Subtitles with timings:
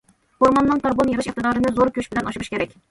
[0.45, 2.79] ئورماننىڭ كاربون يىغىش ئىقتىدارىنى زور كۈچ بىلەن ئاشۇرۇش كېرەك.